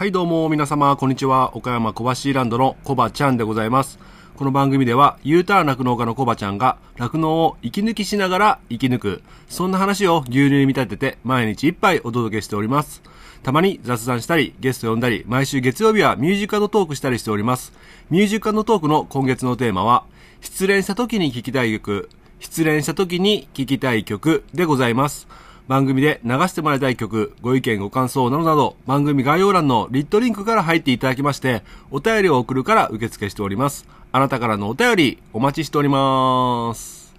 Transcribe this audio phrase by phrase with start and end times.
[0.00, 3.98] はいどうも皆様こんにちは岡山小橋ランドのコバちゃんでございます
[4.34, 13.02] この番組では U ターン酪農家のコバちゃんが酪農を息抜きしながら生き抜くそんな話を牛乳に見立てて毎日一杯お届けしております
[13.42, 17.72] たまに雑談したり、ゲスト呼んだり、毎週月曜日はミュージカルトークしたりしております。
[18.10, 20.04] ミュージカルトークの今月のテーマは、
[20.42, 25.26] 失恋した時に聴きたい曲、失恋した時に聴きたい曲でございます。
[25.70, 33.86] 番組で流してもらいたい曲、ご意見ご感想などなど、番組概要欄のリットリンクから入っていただきまして、お便りを送るから受付しております。
[34.10, 37.14] あなたからのお便り、お待ちしております。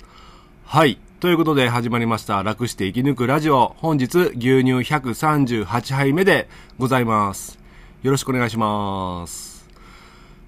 [0.65, 0.99] はい。
[1.21, 3.73] ということで始まりました、楽して生き抜くラジオ。
[3.77, 7.57] 本日、牛乳138杯目でございます。
[8.03, 9.65] よろしくお願いします。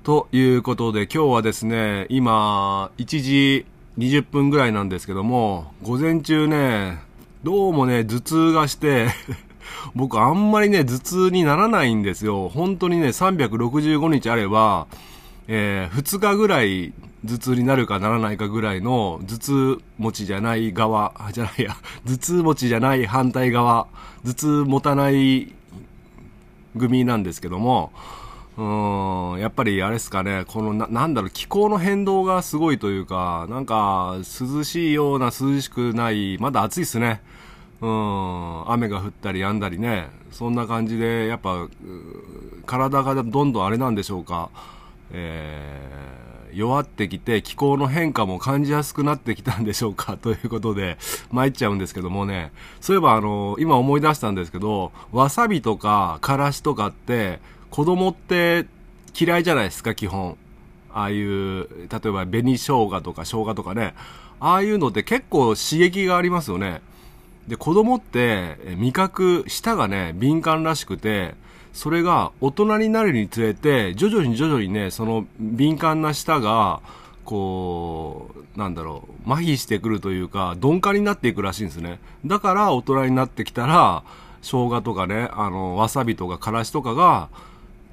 [0.03, 3.66] ということで、今日はですね、今、1時
[3.97, 7.12] 20分ぐらいなんですけども、午前中ね、
[7.43, 9.09] どうもね、頭痛がして
[9.95, 12.47] 僕あんまりね、頭痛にならないんですよ。
[12.47, 14.88] 本当にね、365日あれば、
[15.49, 16.94] えー、2日ぐらい
[17.27, 21.75] 頭痛になるかならないかぐらいの頭痛持ちじゃない側、じゃないや、
[22.08, 23.88] 頭痛持ちじゃない反対側、
[24.23, 25.53] 頭痛持たない
[26.80, 27.91] 組なんですけども、
[28.58, 37.21] うん、やっぱりあれですかね、このな、なんだろう、気候の変動がすごいというか、なんか、涼しいような涼しくない、まだ暑いっすね。
[37.81, 41.67] うん、雨が降ったり止んだりね、そんな感じで、やっぱ、
[42.65, 44.49] 体がどんどんあれなんでしょうか、
[45.11, 50.17] えー、弱ってきて気候の変化も感じやすくなってきたんでしょうか。
[50.21, 50.97] ということで
[51.31, 52.52] 参っちゃうんですけどもね。
[52.80, 58.67] そういえばあの今思い出したんですけどわさびとかからしとかって子供って
[59.19, 60.37] 嫌いじゃないですか基本。
[60.93, 63.95] ああいう例えば紅生姜とか生姜とかね。
[64.39, 66.81] ああいうのって結構刺激がありますよね。
[67.47, 71.36] で子供って味覚舌がね敏感らしくて
[71.73, 76.81] それが大人になるにつれて、徐々に徐々にね、その敏感な舌が、
[77.25, 81.99] こう、なんだろう、麻痺してくるというか、鈍化になっていくらしいんですね。
[82.26, 84.04] だから大人になってきたら、
[84.42, 87.30] 生姜とかね、あの、わさびとかからしとかが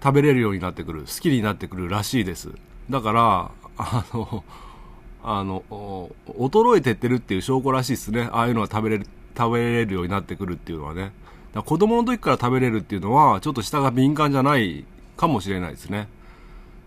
[0.03, 2.51] 食べれるようになってくる、好きになってくるらしいです。
[2.91, 4.45] だから、あの、
[5.23, 5.63] あの、
[6.27, 8.29] 衰えてってるっていう証拠らしいですね。
[8.33, 9.07] ああいうのは食べれる、
[9.37, 11.13] 食べれるようになってくるっていうのはね。
[11.55, 14.85] だ子供の時から食べれるっていうのは、ちょっと舌が敏感じゃない
[15.17, 16.09] かもしれないですね。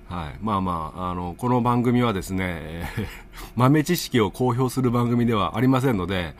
[0.09, 0.37] はい。
[0.41, 2.89] まあまあ、あの、この番組はですね、
[3.55, 6.35] 豆知識を公表する番組ではありませんので、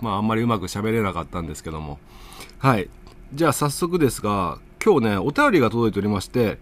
[0.00, 1.98] まああんまりうまく喋れなかったんですけども。
[2.58, 2.88] はい。
[3.32, 6.58] じゃあ早速ですが、今日ね、お便りが届いておりまして、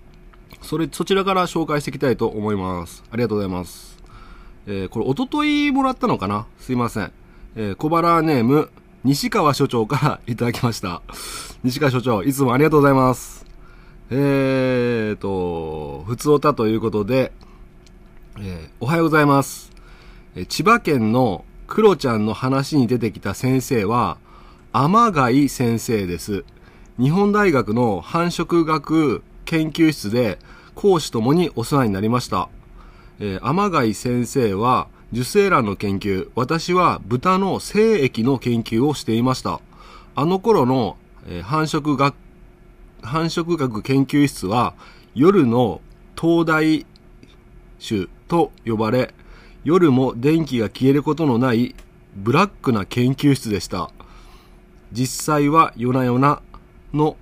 [0.61, 3.03] それ、そちらから紹介していきたいと思います。
[3.11, 3.99] ありがとうございます。
[4.67, 6.47] えー、これ、おとといもらったのかな？
[6.59, 7.13] すいません。
[7.57, 8.71] えー、小腹ネーム、
[9.05, 11.03] 西川所長からいただきました。
[11.65, 13.45] 西川所長、いつもありがとうございます。
[14.11, 17.33] えーと、普通おたということで、
[18.39, 19.73] えー、おはようございます。
[20.37, 24.19] え千葉県のクロちゃんの話に出てきた先生は、
[24.73, 26.45] 天貝先生です。
[26.97, 30.39] 日本大学の繁殖学研究室で
[30.77, 32.49] 講師ともにお世話になりました。
[33.19, 39.61] えー、天貝先生は、受精卵の研究、私は豚の精液の研究をしていました。
[40.15, 40.97] あの頃の、
[41.29, 42.15] え、繁殖学、
[43.03, 44.75] 繁殖学研究室は
[45.15, 45.83] 夜の
[46.19, 46.87] 東大
[47.87, 49.13] 種と呼ばれ、
[49.65, 51.75] 夜も電気が消えることのない
[52.17, 53.91] ブラックな研究室でした。
[54.93, 56.41] 実際は夜な夜な
[56.95, 57.19] の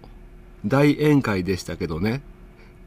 [0.65, 2.23] 大宴会でしたけどね。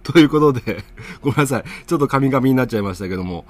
[0.04, 0.84] ということで、
[1.22, 1.64] ごめんなさい。
[1.88, 3.46] ちょっと神々になっちゃいましたけども。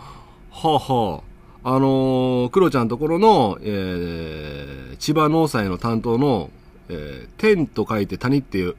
[0.49, 1.32] はあはあ。
[1.65, 6.49] あのー、クロちゃんところの、えー、千葉農祭の担当の、
[6.89, 8.75] えー、天と書いて谷っていう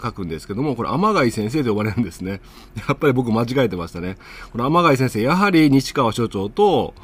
[0.00, 2.40] 書くんですけども、これ天貝先生と呼ばれるんですね。
[2.88, 4.16] やっぱり僕間違えてましたね。
[4.52, 6.94] これ天貝先生、やはり西川所長と、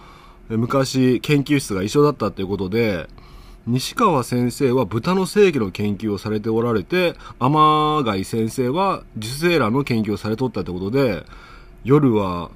[0.48, 3.08] 昔研究室が一緒だったということで、
[3.66, 11.24] 西川先生は豚の正義の研究をされておられて、天貝先生は受精卵の研究をされとったということで、
[11.82, 12.50] 夜は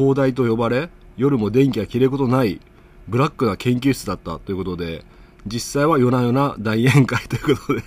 [0.00, 0.88] 東大と呼ばれ、
[1.18, 2.58] 夜も電気が切れることない
[3.06, 5.04] ブラックな研究室だったということで、
[5.46, 7.82] 実際は夜な夜な大宴会 ということで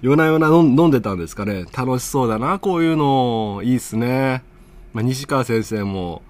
[0.00, 1.66] 夜な夜な飲んでたんですかね。
[1.76, 3.60] 楽しそうだな、こういうの。
[3.62, 4.42] いいっすね。
[4.94, 6.22] まあ、西川先生も、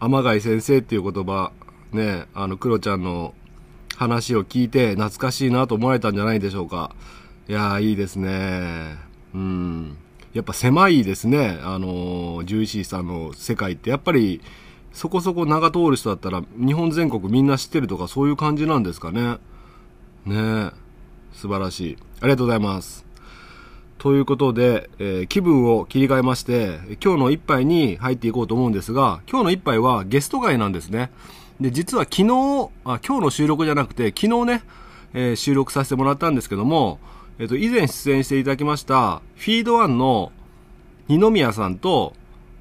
[0.00, 1.52] 天貝先生っていう言葉、
[1.92, 3.34] ね、あの、クロちゃんの
[3.96, 6.92] 話を聞いて懐かしいなと思われたんじゃないでしょうか。
[7.46, 8.96] いやー、いいですね。
[9.34, 9.96] うん。
[10.34, 11.60] やっぱ狭いですね。
[11.62, 14.40] あの、獣医師さんの世界って、やっぱり、
[14.92, 19.38] そこそこ長通る人だったら、日本全国みんな知ってるとか、そういう感じなんですかね。
[20.26, 20.70] ねえ
[21.32, 21.98] 素晴らしい。
[22.20, 23.04] ありがとうございます。
[23.98, 31.10] ということで、えー気分を切り替えまして、今日の一杯に入っていこうと思うんですが、今日の一杯はゲスト会なんですね。
[31.60, 34.62] で、実は昨日、あ今日の収録じゃなくて、昨日ね、
[35.12, 36.98] えー収録させてもらったんですけども、
[37.38, 40.32] えっ、と、以前出演していただきました、フィードワンの
[41.08, 42.14] 二宮さんと、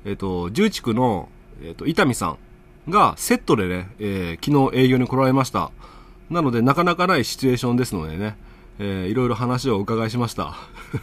[0.05, 1.29] えっ、と、重地の、
[1.63, 2.37] えっ、と、伊丹さん
[2.89, 5.71] がセットでね、えー昨日営業に来られました。
[6.29, 8.35] なので、なかなかないシチュエーションですのでね、
[8.79, 10.55] えーいろいろ話をお伺いしました。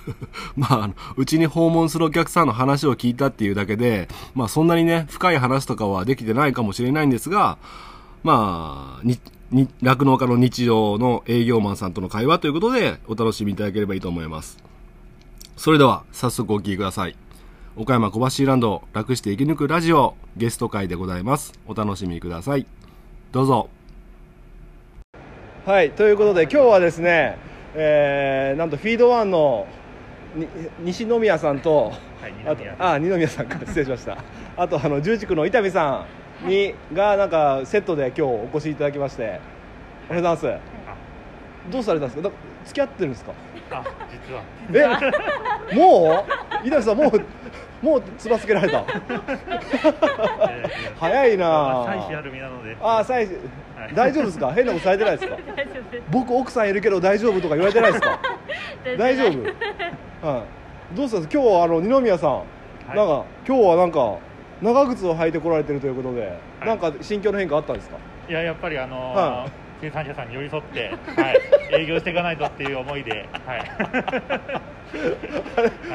[0.57, 7.59] まあ、うちに訪問するお客さんの話を聞いたっていうだけで、まあそんなにね、深い話とかはできてないかもしれないんですが、
[8.23, 9.07] まあ、
[9.53, 14.59] 酪農家の日常の営業マンさんとの会話ということで、お楽しみいただければいいと思います。
[15.57, 17.17] それでは、早速お聞きください。
[17.75, 21.53] 岡山小橋ランド、楽して生き抜くラジオ、ゲスト会でございます。
[21.67, 22.67] お楽しみください。
[23.33, 23.71] どうぞ。
[25.67, 27.37] はいということで今日はですね、
[27.75, 29.67] えーなんとフィードワンの
[30.35, 30.47] に
[30.81, 34.17] 西宮さんと、はいあと二宮あ二宮さんから失礼しました
[34.57, 36.07] あとあの重畜の伊丹さん
[36.43, 39.41] に、がなんかセットで今日お越しいただきましておはよ
[40.11, 40.71] うございます。
[41.71, 42.29] どうされたんですか？
[42.29, 42.35] だ
[42.65, 43.33] 付き合ってるんですか？
[43.71, 44.43] あ実は。
[45.73, 46.25] えも
[46.65, 46.67] う？
[46.67, 47.23] 伊丹さんもう
[47.85, 48.81] もうつばつけられた？
[48.81, 52.77] えー早いなまあ妻子ある身なので。
[52.81, 53.35] ああ最初
[53.77, 53.95] はい。
[53.95, 54.53] 大丈夫ですか？
[54.53, 55.37] 変なことされてないですか？
[55.37, 56.03] 大丈夫です。
[56.11, 58.19] 僕奥さんいるけど大丈夫とか言われてないですか？
[58.99, 59.29] 大丈夫
[60.23, 60.27] 夫？
[60.29, 60.39] は
[60.93, 60.97] い。
[60.97, 62.31] どうしたんです今日はあの二宮さん、
[62.93, 62.97] い。
[62.97, 64.17] なんか今日はなんか
[64.63, 66.21] 長靴を履いてこられてるということで、
[66.61, 66.69] はい。
[66.69, 67.97] なんか心境の変化あったんですか？
[68.29, 69.49] いややっぱりあのーは
[69.81, 71.41] 生産者さんに寄り添って、はい、
[71.83, 74.61] 営業していかないとっていう思いで、はい、は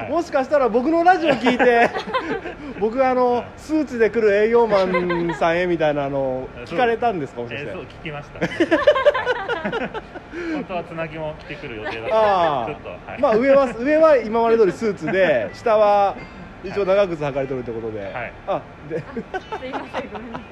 [0.10, 1.92] いもしかしたら僕のラジオ聞いて
[2.82, 8.40] 僕あのスーツで来る営業マンさんへみたいなの聞かれたんですかもしかして、えーそう聞きました。
[10.54, 16.16] 本当はつなぎも着てくる予定だったあんでちょっと、はい、あまあ上は上は今まで通りスーツで下は
[16.66, 18.34] 一応長靴履かれてるってことで、はい。
[18.48, 19.00] あで。
[19.00, 19.04] す
[19.66, 20.50] いませんごめんなさい。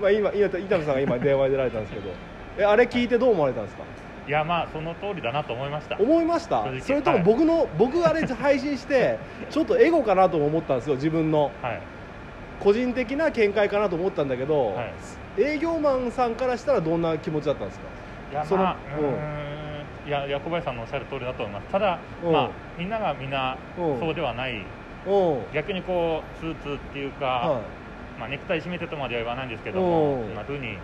[0.00, 2.10] ま あ今今伊丹さんが今電話に出られたんですけど。
[2.58, 3.82] えあれ聞いてどう思われたんですか？
[4.26, 5.96] いやまあその通りだなと思いました。
[5.98, 6.64] 思いました？
[6.80, 9.18] それとも僕の、僕あれ配信して
[9.50, 11.50] ちょっとエゴかなとも思ったんですよ自分の。
[11.62, 11.80] はい。
[12.60, 14.82] 個人的な見解かなと思ったんだけど、は
[15.38, 15.42] い。
[15.42, 17.86] 営業マンさんからしたらどんな気持ちだったんですか？
[18.32, 20.08] いやそのまあううん。
[20.08, 21.68] いや小林さんのおっしゃる通りだと思います。
[21.68, 22.32] ただ、うん。
[22.32, 24.00] まあ、みんながみんなうん。
[24.00, 24.64] そうではないうん
[25.54, 27.62] 逆にこうスーツっていうか、は
[28.18, 30.78] まあ、ネクタイ締めてとまでは言わないんですけどうんもこんな風に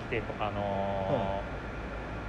[0.00, 1.64] 着てあのー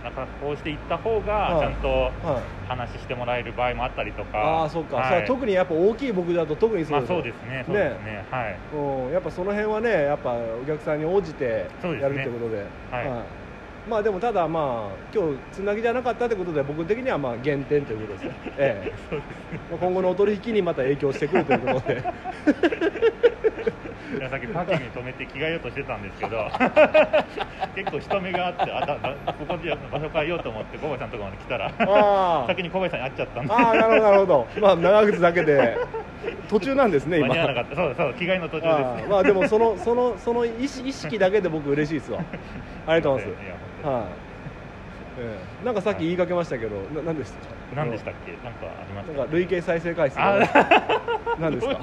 [0.06, 1.60] なんかこうしていった方がはい。
[1.60, 2.44] ちゃんといはい。
[2.68, 5.26] 話してもらえる場合もあったりとか、ああそっか、はい。
[5.26, 7.64] 特にやっぱ大きい僕だと特にそうですよまあそうですね。
[7.66, 8.26] そうですね。
[8.30, 8.60] はい。
[8.72, 9.10] う。
[9.10, 11.70] ん、やっぱその辺はねやっぱお客さんに応じて
[12.02, 12.58] やるってことで。
[12.92, 13.45] はい
[13.88, 19.16] まあでもただまあ今日つなぎじゃなかったってことで僕的にはまあ減点ということですね、 ええ。
[19.72, 22.04] まあ今後のお取引にまた影響してくるということで。
[24.16, 26.50] いやさっきパーキングに止めて着替えようとしてたんですけど。
[27.76, 31.72] 結構人目があってあだだここで場所変えようと思って小林さんのところまで来たら。
[31.80, 32.48] あー。
[32.48, 34.48] 先に小林さんに会っちゃったんでああなるほどなるほど。
[34.62, 35.78] まあ長靴だけで
[36.48, 37.28] 途中なんですね今。
[37.28, 37.76] 間に合わなかった。
[37.76, 39.10] そうそう着替えの途中あですー。
[39.10, 42.20] まあでもそのそのその意識だけで僕嬉しいですわ。
[42.88, 44.04] ありがとうございますはい、
[45.20, 45.66] ええ。
[45.66, 47.38] なんかさっき言いかけましたけど、な何でした
[47.76, 48.32] 当に何でしたっけ？
[48.44, 49.14] なんかありました？
[49.20, 50.40] なんか累計再生回数あ
[51.40, 51.80] 何ですか？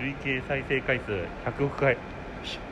[0.00, 1.96] 累計再生回数100 億回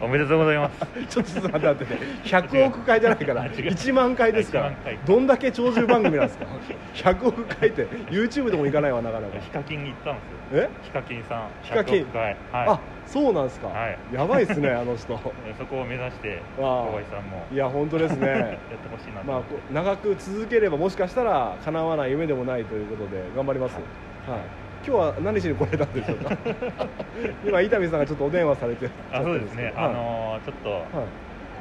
[0.01, 0.87] おめでとうございます。
[1.09, 1.95] ちょっと待って待って。
[1.95, 3.47] ね100億回じゃないから。
[3.47, 3.53] 違う。
[3.53, 4.65] 1万回ですから。
[4.67, 4.99] 1万回。
[5.07, 6.47] どんだけ長寿番組なんですか
[6.95, 7.87] ？100億回って。
[8.11, 9.39] YouTube でもいかないわなかなか。
[9.39, 10.63] ヒカキンに行ったんですよ。
[10.63, 10.69] え？
[10.83, 11.43] ヒカキンさん。
[11.63, 11.97] ヒカキン。
[11.99, 12.23] 100億回。
[12.23, 12.37] はい。
[12.53, 13.99] あそうなんですか、はい。
[14.13, 15.19] やばいですねあの人。
[15.59, 17.45] そこを目指して小林さんも。
[17.53, 18.29] いや本当ですね。
[18.29, 18.57] やって
[18.89, 19.27] ほしいなと。
[19.27, 26.37] まあ長く続ければもしかしたら叶わない夢でもないということで頑張ります、はい今日は何しに来られたんでしょうか？
[27.47, 28.91] 今伊丹さんがちょっとお電話されて。
[29.13, 29.75] あそうですね、はい。
[29.77, 30.57] あのーちょっ
[30.93, 31.07] と、はい。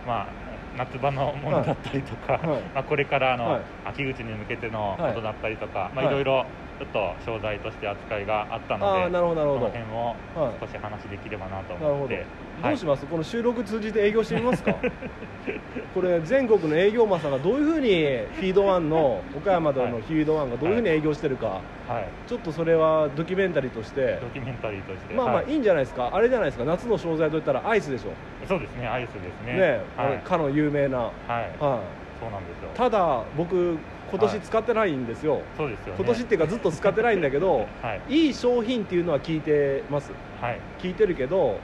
[0.07, 0.33] まあ
[0.77, 2.47] 夏場のものだったりとか、はい。
[2.47, 2.61] はい。
[2.73, 3.61] まあ、これからの、はい。
[3.83, 5.13] 秋口に向けてのはい。
[5.13, 6.13] ことだったりとか、まあ、はい。
[6.13, 9.59] いろいろちょっと商材として扱いがあったので、なるほどなるほど。
[9.59, 12.25] その辺をはい少し話できればなと思って、
[12.63, 12.71] ど。
[12.71, 14.73] うします、この収録通じて営業してみますか？
[15.93, 24.19] これ全国の営業マンさんがどういうふうにフィードワンの岡山でのフィードワンがどういうふうに営業してるか、はい、ちょっとそれはドキュメンタリーとして。
[24.21, 25.13] ドキュメンタリーとして。
[25.13, 25.51] まあまあはい。
[25.51, 26.09] いいんじゃないですか？
[26.13, 26.63] あれじゃないですか？
[26.63, 28.11] 夏の商材といったらアイスでしょ？
[28.47, 29.53] そうですねアイスですね。
[29.59, 30.11] ねあはい。
[30.13, 32.69] れかの有名な、はい、はい、そうなんですよ。
[32.75, 33.77] ただ僕
[34.11, 35.93] 今はい年使ってないんですよ、そうですよね。
[35.97, 38.13] 今年っていうかずっと使ってないんだけど はい。
[38.13, 40.11] いい商品っていうのは聞いてます。
[40.41, 40.59] はい。
[40.79, 41.57] 聞いてるけど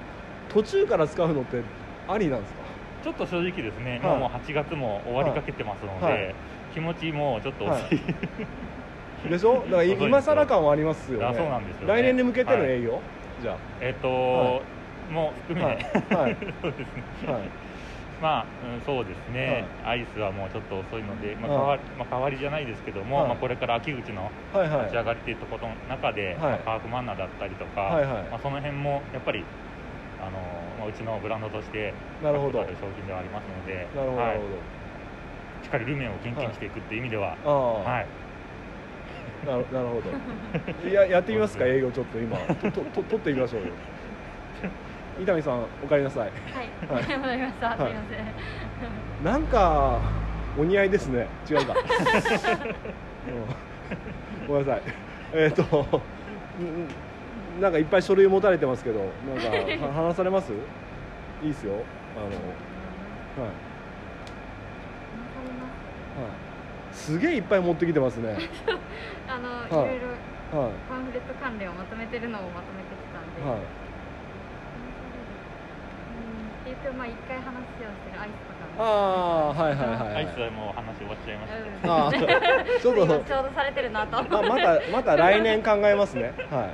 [0.49, 1.61] 途中から使うのって
[2.07, 2.59] ありなんですか？
[3.03, 3.99] ちょっと正直ですね、はい。
[4.01, 6.35] もうもう8月も終わりかけてますので、はい。
[6.73, 7.99] 気持ちもちょっと遅い、
[9.29, 9.63] でしょ？
[9.65, 11.25] だから今更感はありますよね。
[11.25, 11.93] あそうなんですよね。
[11.93, 12.99] 来年に向けての営業、
[13.41, 14.61] じゃえっと、は
[15.11, 15.77] もう含あ
[16.09, 16.23] め、はい。
[16.23, 16.37] はい。
[16.61, 16.79] そうです
[17.27, 17.31] ね。
[17.31, 17.41] はい
[18.21, 21.59] まあ、うん、そうですね、アイスはもうちょっと遅いので、まあはい。
[21.59, 23.27] 代わりまあ、代わりじゃないですけども、はい。
[23.29, 26.37] まあ、これから秋口の立ち上がりっていうところの中で、はい。
[26.37, 27.91] まあカーフマンナだったりとか、
[28.31, 29.43] まあ、その辺もやっぱり
[30.21, 30.39] あの、
[30.79, 31.93] まあ、うちのブランドとして
[32.23, 32.59] なるほど。
[32.63, 34.39] 商品ではありますのでなるほど、はい。
[35.63, 38.07] しっかりルメンを研究していくっていう意味では、はい。
[39.45, 40.89] なるなるほど。
[40.89, 41.65] いややってみますか？
[41.67, 42.37] 営業ちょっと今。
[42.37, 43.67] ととと取ってみましょうよ
[45.19, 46.21] 伊丹さんお帰りなさい。
[46.23, 46.31] はい、
[46.91, 47.03] はい。
[47.17, 47.71] 戻りました。
[47.71, 48.15] すいまはいせ
[49.21, 49.23] ん。
[49.23, 49.99] なんか
[50.57, 51.27] お似合いですね。
[51.49, 51.73] 違うか、
[54.41, 54.81] うん、ごめんなさい。
[55.33, 55.67] えっ、とん
[57.61, 59.37] なんかいっぱい書類持たれてますけどなん
[59.79, 60.51] かは話されます？
[61.41, 61.73] いいですよ。
[62.17, 62.37] あのはい、は
[66.27, 66.31] い、
[66.93, 68.37] すげえいっぱい持ってきてますね。
[69.27, 69.89] あの、はい。
[69.95, 69.99] いろい
[70.53, 70.71] ろはい。
[70.89, 73.49] パンフレット関連をまとめてるのをまとめてきたんで。
[73.49, 73.59] はい
[76.65, 78.83] うん、っていうか、まあ、一回話をしてるアイスとかも。
[78.83, 80.15] ああはいはいはい、はい。
[80.15, 82.81] アイスはもう話終わっちゃいました、うんあー。
[82.81, 83.05] ちょっと。
[83.05, 84.23] 今ちょうどされてるなと。
[84.23, 86.33] ままたまた来年考えますね。
[86.49, 86.69] は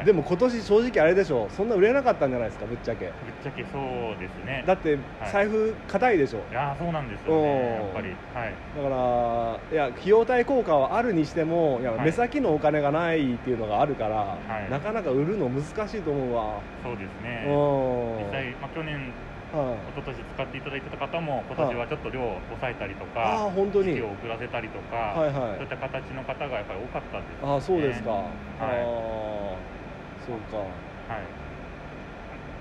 [0.00, 0.04] はい。
[0.04, 3.14] いでも今年正直あれでしょそんな売れなかったんじゃないですかぶっちゃけ。
[3.22, 4.64] ぶっちゃけそうですね。
[4.66, 4.98] だって
[5.30, 8.08] 財布硬いでしょいやーそうなんですよねやっぱり。
[8.32, 8.58] はい。
[8.74, 12.04] だからいや費用対効果はあるにしてもいやはい。
[12.06, 14.16] 目先のお金がないっていうのがあるから、
[14.46, 14.70] はい。
[14.70, 17.44] なかなか売るの難しいと思うわ、そうですね。
[17.48, 18.24] うん。
[18.24, 19.16] 実際、まあ、去年
[19.52, 19.90] はい。
[19.90, 23.88] 一昨年使っていただいてた方も今年はちょっと量を抑えたりとか、ああ本当に。
[23.90, 25.56] 時期を遅らせたりとか、はいはい。
[25.58, 29.79] そういった形の方がやっぱり多かったです、ああそうですか、はい
[30.26, 30.56] そうか。
[30.56, 31.24] はい。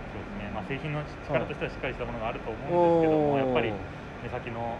[0.10, 0.50] そうですね。
[0.54, 3.72] まあ、製品の力としてはしっかりしたものがあると思うんですけども、やっぱり
[4.24, 4.78] 目先の、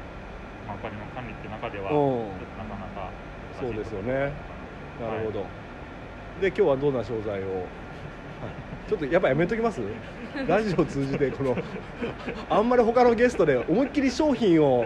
[0.68, 1.92] まあ、お金の管理っていう中では
[2.58, 3.12] なかなか
[3.60, 4.32] そうですよね。
[5.00, 5.46] なるほど、
[6.42, 7.70] で今日はどんな商材を、は
[8.88, 9.82] いちょっとやっぱやめときます？
[10.48, 11.58] ラジオを通じてこの
[12.50, 14.86] あんまり他のゲストで思いっきり商品を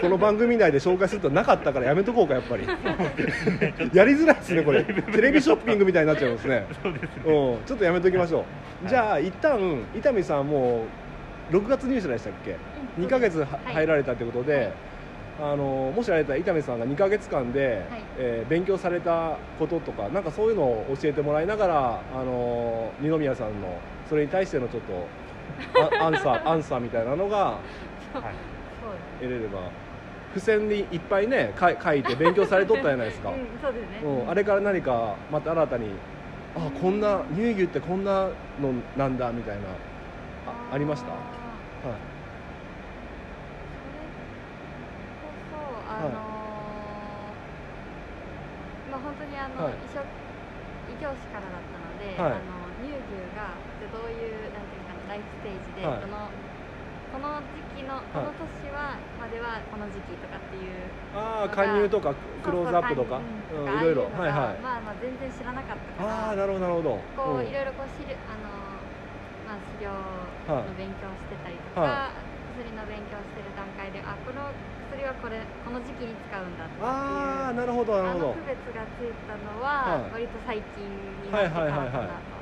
[0.00, 2.66] この番組内で紹介するとなかったからやめとこうかやっぱり。
[3.92, 4.84] やりづらいですねこれ。
[5.12, 6.66] テレビショッピングみたいになっちゃいますね。
[6.82, 7.08] そうですね。
[7.26, 7.64] うん。
[7.64, 8.44] ちょっとやめときましょう、は
[8.86, 8.88] い。
[8.88, 10.84] じゃあ一旦伊丹さんも
[11.50, 12.56] う6月入社でしたっけ？
[12.98, 13.04] うん。
[13.04, 13.74] 2ヶ月ははい。
[13.74, 14.72] 入られたということで、はい。
[15.40, 18.02] あのもしあれだったら伊丹さんが2ヶ月間で、はい。
[18.18, 25.06] えー勉強されたこととかなんかそういうのを教えてもらいながらあの二宮さんのそれに対してのちょっと
[26.00, 27.58] あアンサー アンサーみたいなのが。
[29.20, 29.70] 得れれば
[30.28, 34.00] 付箋にいっぱいねか書いて勉強されとったじゃないですか、 うん、そうですね。
[34.04, 35.90] うん、あれから何かまた新たに
[36.54, 38.28] あこんな乳牛ってこんな
[38.60, 39.62] のなんだみたいな
[40.46, 41.10] あありました？
[41.10, 41.18] はい。
[41.82, 41.94] それ
[45.22, 45.56] こそ
[45.90, 46.12] あのー
[48.92, 49.72] まあ本当にあの、はい。
[49.84, 50.04] 異職
[50.88, 52.32] 異業種からだったので、はい。
[52.32, 56.00] あの乳牛がじゃあどういうなんていうかなライフステージで、はい。
[56.00, 56.30] どの
[57.08, 62.12] この時期のこの年は、まではこの時期とかっていうああ加入とか
[62.44, 63.16] クローズアップとか？
[63.48, 64.60] そうそううんいろいろああうのがはいはい。
[64.60, 66.92] まあまあ全然知らなかったからああなるほどなるほど。
[66.92, 68.44] うんこういろいろこう知るあの
[69.48, 72.12] まあ資料の勉強してたりとか、は
[72.60, 74.52] 薬の勉強してる段階であこの
[74.92, 80.28] 薬はこれこの時期に使うんだとかっていうああなるほどなるほの区別がついたのは、はい。
[80.28, 80.84] 割と最近
[81.24, 82.37] になってからかなと、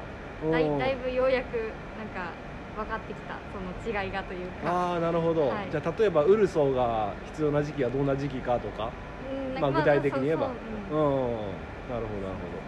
[0.50, 0.78] だいうん。
[0.78, 2.40] だいぶようやくなんか
[2.74, 4.68] 分かってきたその違いがというか。
[4.68, 5.70] ああなるほど、はい。
[5.70, 10.48] じゃあ例えばウルソーが必要な時期はどんな時期かとかうんまあ具体的に言えば。
[10.48, 10.82] そうそううん。
[10.88, 11.66] うん。
[11.86, 12.66] なるほどなる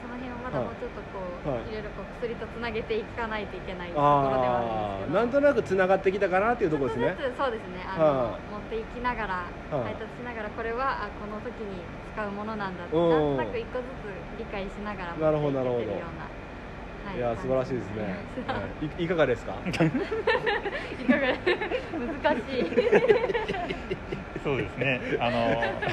[0.00, 1.68] その辺はまだもうちょっとこう、はい。
[1.68, 5.10] い、ろいろこう薬とつなげていかないといけないところではあるんですけど。
[5.12, 7.16] なんとなくつながってきたかなっていうところですね。
[7.36, 7.82] そうですね。
[7.82, 8.48] あの、はい。
[8.48, 9.34] 持っていきながら
[9.70, 13.08] はい配達しながらこれはあこの時に使うものなんだってうん。
[13.08, 16.32] なんとなく一個ずつ理解しながらなるほど持っていけてるような、
[17.04, 17.16] はい。
[17.16, 18.90] いや素晴らしいですね、はい、い。
[19.04, 19.62] いかがですか？
[19.66, 20.00] いかが難
[22.42, 22.64] しい。
[24.42, 25.00] そうですね。
[25.20, 25.80] あの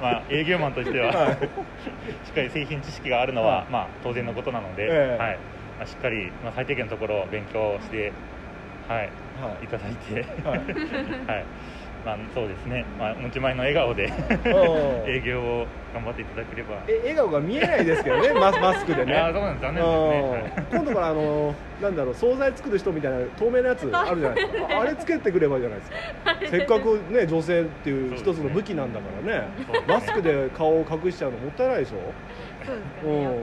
[0.00, 1.38] まあ営業マンとしては、はい。
[2.24, 3.72] しっかり製品知識があるのは、はい。
[3.72, 5.20] まあ、当然のことなので、ええ。
[5.22, 5.40] はい。
[5.78, 8.14] まあ、しっかり、まあ、最低限のところを勉強して、
[8.86, 9.64] はい、はい。
[9.64, 10.60] いただいて、はい。
[11.26, 11.48] はい
[12.08, 14.10] まあ、そうですね、まあ、持ち前の笑顔で
[15.06, 16.76] 営業を頑張っていただければ。
[16.88, 18.32] え笑顔が見えないですけどね。
[18.40, 19.12] マスマスクでね。
[19.12, 20.52] いやそうなんです残念ですね。
[20.70, 20.76] うん。
[20.78, 24.76] 今度からあのなんだろう惣菜作る人みたいな透明なやつあるじゃないですか。
[24.76, 25.96] ああれつけてくればいいじゃないですか。
[26.46, 29.40] せっかくね女性っていう一つの武器なんだからね。
[29.40, 29.48] ね。
[29.86, 31.96] マスクで顔を隠しちゃうのもったいないでしょ。
[32.66, 32.76] そう
[33.12, 33.38] ですね。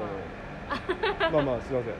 [1.31, 1.93] まあまあすいません。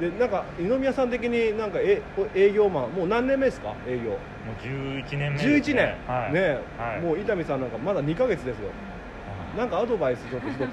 [0.00, 2.00] でなんか二宮さん的になんかえ
[2.34, 3.74] 営業マンもう何年目ですか？
[3.86, 4.16] 営業
[4.50, 5.96] も11年目です11年。
[6.06, 6.32] はい。
[6.32, 7.00] ねはい。
[7.00, 8.68] もう伊丹さんなんかまだ2ヶ月ですよ。
[8.68, 8.72] は
[9.54, 9.58] い。
[9.58, 10.60] なんかアドバイスちょっと一つ。
[10.60, 10.70] えー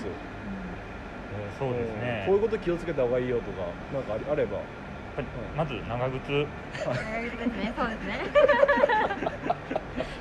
[1.60, 2.24] そうですね。
[2.24, 2.26] ん。
[2.28, 4.60] こういうこと気をつけた方がいいよとかなんかあれば。
[5.56, 6.46] まず長靴。
[6.86, 7.02] 長靴
[7.38, 8.20] ですねそうですね。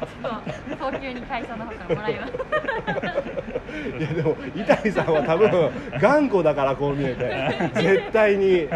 [0.01, 2.33] ちょっと早急に会社の方からもらいます。
[3.99, 5.71] いやでも伊丹さんは多分
[6.01, 7.71] 頑固だからこう見えて。
[7.83, 8.69] 絶対に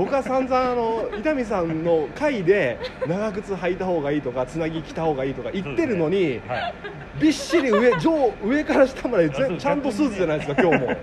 [0.00, 6.74] 僕は散々あの伊丹さんの回で長靴履いた方がいいとかつなぎ着た方がいいとか言ってるのに、はい。
[7.20, 10.96] びっしり上上上から下までちゃんとスーツじゃないですか今日も。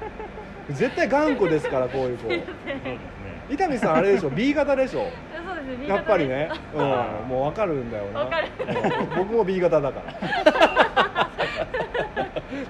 [0.71, 2.33] 絶対頑固ですからこういう子。
[3.53, 5.09] 伊丹さんあれでしょ？B 型でしょ？
[5.87, 6.81] やっぱりね、うん、
[7.29, 8.29] もう分かるんだよな。
[9.15, 10.01] 僕も B 型だか
[10.43, 10.76] ら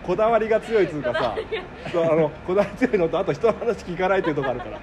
[0.03, 1.35] こだわりが強いっつうかさ
[1.91, 4.79] そうあのこだわり強いのとあと人の話聞かないっていうとこあるから。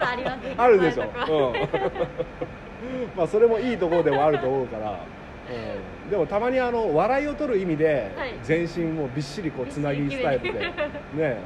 [0.00, 0.54] ありますね。
[0.56, 1.54] あるでしょ、そううん。
[3.16, 8.34] まあそれもいいところでもあると思うから、うん、でもたまにあの笑いを取る意味ではい。
[8.42, 10.60] 全身もびっしりこうつなぎスタイルで。
[11.14, 11.36] ね。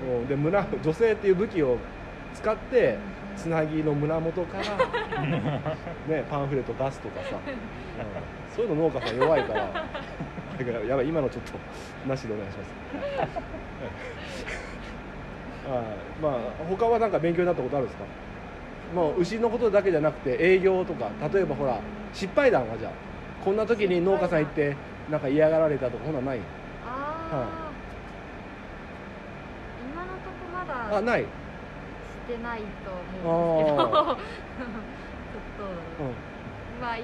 [0.00, 0.28] うん。
[0.28, 1.76] で胸女性っていう武器を
[2.34, 2.98] 使って
[3.36, 4.64] つなぎの胸元から、
[6.06, 9.84] ね、パンフレット出すとかさ、うん、そういうの農家さん弱いから
[10.58, 11.58] だからやばい今のちょっと
[12.08, 12.70] なしでお願いします。
[15.68, 15.84] はい。
[16.22, 16.32] まあ
[16.68, 18.04] 他は何か勉強になったことあるんですか？
[18.94, 21.80] もう牛のことだけじゃなくて営業とか例えばほら
[22.12, 22.92] 失敗談はじゃあ
[23.44, 24.76] こんな時に農家さん行って
[25.10, 26.38] なんか嫌がられたとかほんなんない？
[26.86, 27.46] ああ、はい。
[29.92, 31.26] 今のとこまだあない、し
[32.28, 32.90] てないと
[33.24, 34.16] 思うんですけど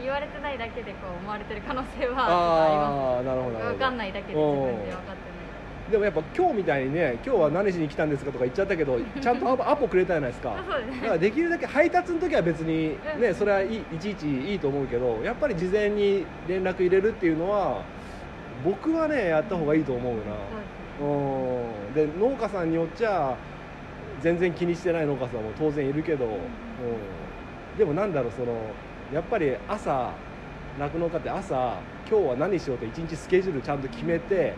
[0.01, 5.43] 言われてないだけでこう思われてる可能性はちょっとあああなるほど分かんないだけで自分で分かってない。
[5.91, 10.53] でもやっぱ今日みたいにね今日は何しに来たんですかとか言っちゃったけど ちゃんとアポくれたじゃないですか。
[10.53, 11.01] あそうですね。
[11.01, 13.35] だからできるだけ配達の時は別にねうん。
[13.35, 17.83] それはいいいちいちいいと思うけどやっぱり事前に連絡入れるっていうのは
[18.65, 20.21] 僕はねやった方がいいと思うな。
[20.99, 23.35] そうで農家さんによっちゃ
[24.21, 26.39] 全然気にしてない農家さんも当然いるけど、うん、
[27.77, 28.53] でもなんだろうその
[29.13, 30.11] やっぱり朝
[30.79, 31.79] 酪農家って朝
[32.11, 34.55] 今日は何しようと一日スケジュールちゃんと決めて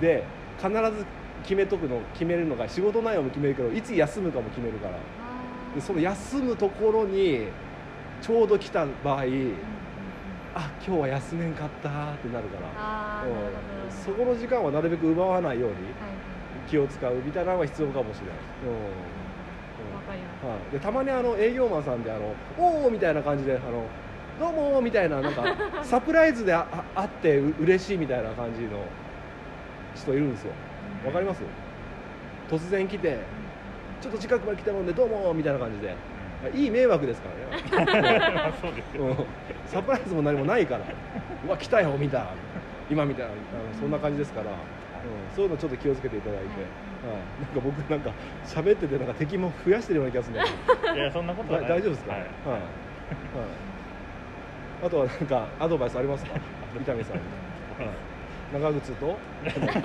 [0.00, 0.22] で
[0.58, 1.06] 必ず
[1.42, 4.98] 決めとくの決めるのが仕事内容も決めるけどいつ休むかも決めるから。
[5.74, 7.48] でその休むところに
[8.22, 13.24] ちょうど来た場合あ今日は休めんかったってなるから。
[13.24, 13.92] うん。
[13.92, 15.84] そこの時間はなるべく奪わないようにはい。
[16.68, 19.25] 気を使うみたいなのが必要かもしれない、うん
[20.08, 23.84] はい、でたまにあの営業マンさんであの「おお」みたいな感じで「あの
[24.38, 25.44] どうも」みたいななんか
[25.82, 28.78] サプライズでああ会ってう嬉しいみたいな感じの
[29.94, 30.52] 人いるんですよ。
[31.04, 31.42] わかります？
[32.50, 33.18] 突然来て
[34.00, 35.94] 「ちょっと近くまで来たもんでどうも」みたいな感じで。
[36.54, 37.28] いい迷惑ですか
[37.74, 38.34] らね。
[38.34, 39.04] ま あそうですよ。
[39.04, 39.16] うん。
[39.64, 40.82] サプライズも何もないから。
[41.46, 42.26] うわ来たよ見た。
[42.90, 43.32] 今みたいな
[43.80, 44.56] そんな感じですから、うん、
[45.34, 46.70] そういうのちょっと気をつけていただいて、はい、
[47.04, 48.10] なんか僕なんか
[48.46, 50.50] 喋っててなんか敵も増やしてるような気がするんだけ
[50.88, 51.80] どいやそんなことはだない。
[51.80, 52.20] 大丈夫ですか、はい。
[52.20, 52.60] はいはい
[54.84, 56.32] あとはなんかアドバイスありますか？
[56.78, 57.10] 伊丹さんに、はい、
[58.52, 59.16] 長靴と？
[59.44, 59.72] 長靴と。
[59.72, 59.82] そう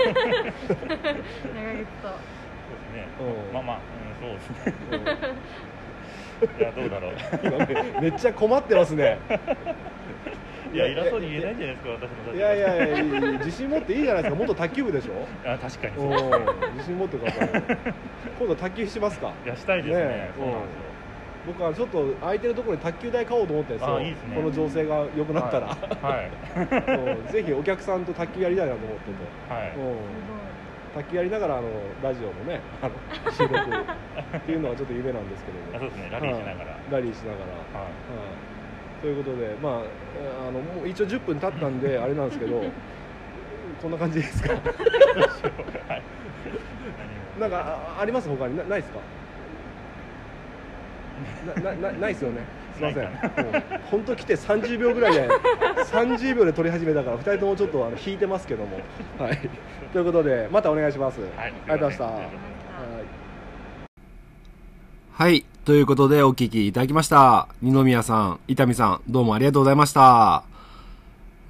[2.76, 3.08] ですね。
[3.19, 3.54] うん。
[3.54, 3.80] まあまあ、
[4.21, 4.74] うん、そうですね。
[4.91, 5.00] うん。
[6.60, 7.15] いやどうだろう。
[8.02, 9.19] めっちゃ困ってますね
[10.73, 14.39] いや偉そうに言えないんじゃないですか私のいやいやいや自信持っていいじゃないですか。
[14.39, 15.27] 元卓球部でしょ？
[15.45, 15.93] あ確かに
[16.75, 17.62] 自信持ってくださいよ。
[18.39, 19.34] 今度卓球しますか。
[19.45, 20.03] いやしたいですね。
[20.05, 20.31] ねえ。
[20.38, 20.81] そうなんですよ。
[21.47, 23.95] 僕はちょっと空いてるところに卓球台買おうと思ってるんですよ。
[23.97, 24.36] あいいですね。
[24.36, 26.29] この情勢が良くなったら、はい。
[27.17, 27.31] うん。
[27.31, 29.13] ぜひお客さんと卓球やりたいなと思ってて、
[29.49, 29.73] はい、
[30.93, 31.67] 卓球やりながらあの
[32.03, 32.93] ラジオもねあの
[33.31, 36.10] 収録っていうのはちょっと夢なんですけどあそうですね。
[36.12, 37.45] ラリーしながら、はいラリーしながら、
[37.81, 37.89] はい。
[37.89, 37.93] はい、
[39.02, 39.74] ということでまあ
[40.48, 42.64] あのもう一応10分経ったんで あれなんですけど
[43.82, 44.54] こんな感じですか？
[44.54, 46.04] はい。
[47.40, 47.58] なんか
[47.98, 48.30] ああります？
[48.30, 48.56] 他に？
[48.58, 49.00] なないですか？
[51.64, 52.42] なななないですよね。
[52.76, 53.10] すいません。
[53.90, 58.80] 本当来て30秒ぐらいで30秒で撮り始めたから2人ともちょっとあの引いてますけども。
[59.18, 59.40] はい。
[59.94, 61.30] ということでまたお願いします、はい。
[61.40, 62.04] ありがとうございました。
[62.06, 62.28] はい
[65.14, 65.46] はい。
[65.63, 67.47] ということでお聞きいただきました。
[67.62, 70.43] 二宮さん、伊丹さん、どうもありがとうございました。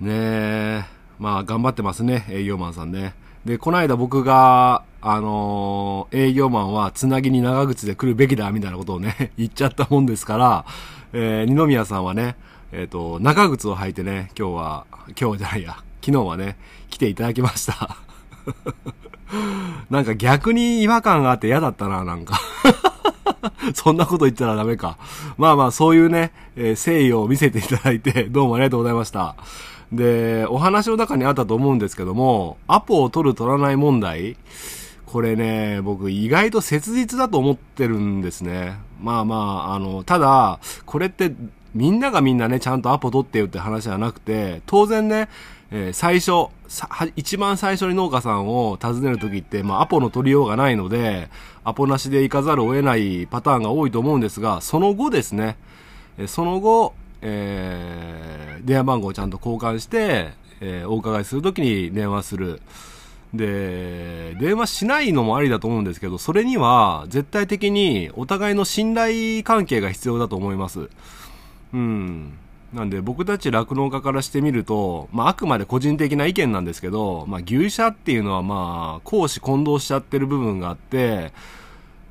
[0.02, 0.84] ねえ。
[1.18, 3.16] まあ、頑張ってますね、営業マンさんね。
[3.46, 10.66] で、この間僕が、あのー営業マンはつなぎに長靴で来るべきだ、みたいなことをね、 言っちゃったもんですから、
[11.14, 12.36] えー、二宮さんはね、
[12.74, 14.86] えっ、と、長靴を履いてね、今日は、
[15.18, 16.58] 今日じゃないや、昨日はね、
[16.90, 17.96] 来ていただきました。
[19.90, 22.38] なんか逆に違和感があって嫌だったな、なんか。
[23.74, 24.98] そんなこと言ったらダメか。
[25.38, 29.36] まあまあ、そういうね、えー、誠意を見せていただいて、 どうもありがとうございました。
[29.92, 34.38] で、お話の中にあったと思うんですけども、アポを取る取らない問題、
[35.06, 38.78] これね、僕意外と切実だと思ってるんですね。
[39.02, 41.34] まあまあ、あの、ただ、これって
[41.74, 45.28] みんながみんなね、ちゃんとアポ取ってよって話じゃなくて、当然ね、
[45.72, 46.48] えー、最初、
[47.16, 51.30] 一番最初に農家さんを訪ねるときって、まあ、アポの取りようがないので、
[51.64, 55.58] アポなしで行かざるを得ないパターンが多いと思うんですが、その後ですね、
[56.18, 60.32] えその後、えー、電話番号をちゃんと交換して、
[60.62, 62.62] えー、お伺いするときに電話する。
[63.34, 70.90] で、電話しないのもありだと思うんですけど、それには絶対的にお互いの信頼関係が必要だと思います。
[71.74, 72.34] うん。
[72.74, 81.34] なんで僕たち酪農家からしてみると、まああくまで個人的な意見なんですけど、まあ牛舎っていうのはまあ公私混同しちゃってる部分があって、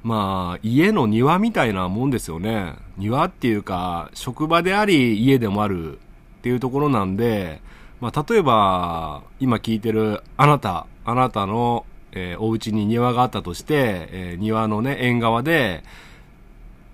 [0.03, 2.75] まあ家の庭みたいなもんですよね。
[2.99, 6.01] 庭っていうか職場であり家でもあるっ
[6.43, 7.63] ていうところなんで、
[8.01, 15.85] まあ例えば今聞いてるあなた、あなたの、えー、お家に庭があったとして、えー、庭のね縁側で、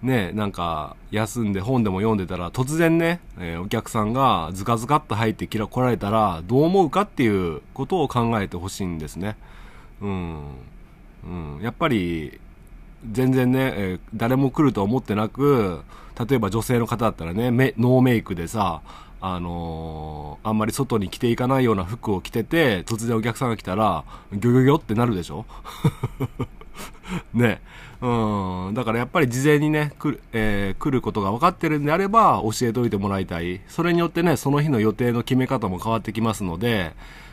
[0.03, 9.37] ね、なんか、休んで本でも読んでたら、突然ね、えー、お客さんがズカズカっと入って来られたら、どう思うかっていうことを考えてほしいんですね。
[10.01, 10.41] うん。
[11.25, 11.61] うん。
[11.63, 12.39] やっぱり、
[13.11, 15.83] 全然ね、えー、誰も来ると思ってなく、
[16.29, 18.83] 例えば女性の方だったらね、ノーメイクでさ、
[19.21, 25.47] あのー、あんまり外に着ていかないような服を着てて、突然お客さんが来たら、ギョギョギョってなるでしょ？
[27.33, 27.61] ね。
[28.01, 28.75] うん。
[28.75, 33.61] だからやっぱり事前にね、来る、えー、来ることが分かってるんであれば、教えておいてもらいたい。
[33.69, 36.93] それによってね、その日の予定の決め方も変わってきますので、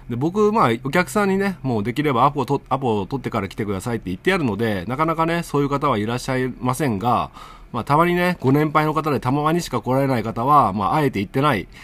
[0.10, 7.32] で僕、まあ、お客さんにね、もうできればアポをと、アポを取ってから来てくださいって言ってやるので、なかなかね、そういう方はいらっしゃいませんが、
[7.74, 11.68] まあ、たまにね、ご年配の方でたまにしか来られない方は、まあ、あえて言ってない。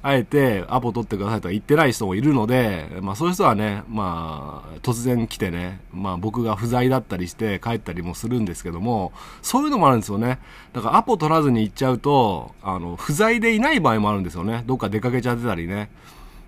[0.00, 9.12] あえてアポ取ってくださいとは言ってない人もいるので、まあそういう人はね、まあ突然来てね、まあ僕が不在だったりして帰ったりもするんですけども、
[9.42, 10.38] そういうのもあるんですよね。
[10.72, 14.62] だからアポ取らずに行っちゃうと、あの、不在でいない場合もあるんですよね。
[14.66, 15.90] どっか出かけちゃってたりね。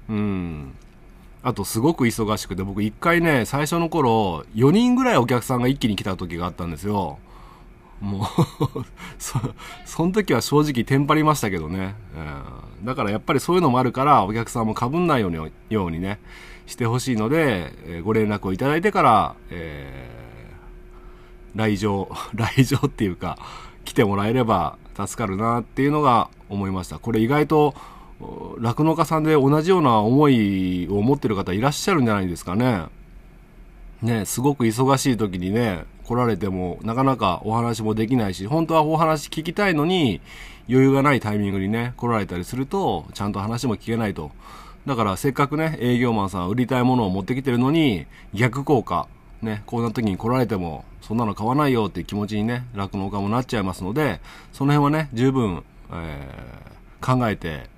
[0.08, 0.72] うん。
[1.42, 7.18] あとすごく忙しくて、僕一回ね、最初の頃、4人ぐらいお客さんが一気に来た時があったんですよ。
[8.00, 8.24] もう
[9.18, 9.38] そ、
[9.84, 11.94] その時は正直テンパりましたけどね。
[12.80, 16.18] うん、だからやっぱりそういうのもあるから、お客さんも被んないようにようにね、
[16.66, 23.38] してほしいので、え、ご連絡をいただいてから、えー、来場、 来場っていうか、
[23.84, 26.98] 来てもらえれば助かるなっていうのが思いました。
[26.98, 27.74] これ意外と、
[28.58, 32.84] 酪農家さんで同じような思いを持ってる方いらっしゃるんじゃないですかね。
[34.02, 40.20] ね、すごく忙しい時にね、来られても、なかなかお話もできないし、本当はお話聞きたいのに、
[40.68, 44.30] 余裕がないタイミングにね、来られたりすると、ちゃんと話も聞けないと。
[44.86, 49.06] だからせっかくね、営業マンさん売りたいものを持ってきてるのに、逆効果。
[49.42, 54.20] ね、こんな時に来られても、そんなの買わないよっていう気持ちにね、酪農家もなっちゃいますので、
[54.52, 57.68] その辺はね、十分、えー、考えて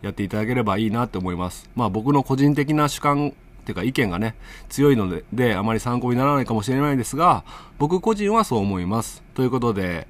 [0.00, 1.68] やっていただければいいなって思います。
[1.74, 3.34] まあ僕の個人的な主観
[3.68, 4.34] ていうか意見がね、
[4.70, 7.44] 強いので、で、あまり参考にならないかもしれないですが、
[7.78, 9.22] 僕個人はそう思います。
[9.34, 10.08] ということで、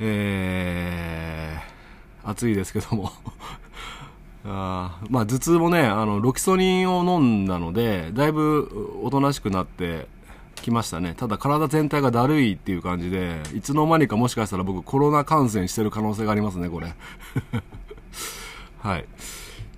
[0.00, 3.12] えー、暑いですけども
[4.44, 10.08] あまあ頭痛もね、あの、ロキソニンを飲んだので、だいぶおとなしくなって
[10.54, 11.14] きましたね。
[11.14, 16.94] ただ体全体がだるいっていう感じで、いつの間にかもしかしたら僕コロナ感染してる可能性がありますね、これ。
[18.80, 19.04] はい。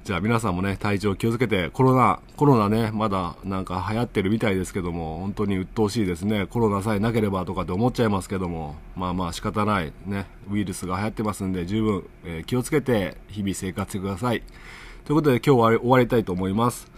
[0.08, 6.46] じゃあ皆さんもね、体調気をつけて、コロナ、コロナね、まだなんか流行ってるみたいですけども、本当に鬱陶しいですね。
[6.46, 14.42] コロナさえなければとかって思っちゃいますけども、まあまあ仕方ないね、ウイルスが流行ってますんで、十分、えー、気をつけて日々生活してください。
[15.04, 16.90] ということで今日は終わりたいと思います。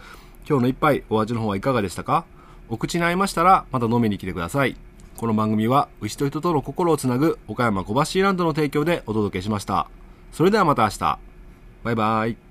[0.47, 2.23] 今日の一杯、お味の方はいかがでしたか？
[2.69, 4.77] お口に合いましたら、また飲みに来てください。
[5.17, 9.89] この番組は、牛と人との心をつなぐ、岡山小橋ランドの提供でお届けしました。
[10.31, 11.19] それではまた明日。
[11.83, 12.50] バイバイ。